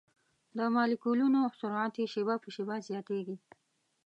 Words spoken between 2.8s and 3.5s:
زیاتیږي.